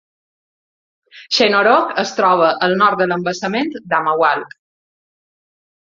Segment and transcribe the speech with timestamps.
[1.39, 4.61] Shenorock es troba al nord de l'embassament d'Amawalk.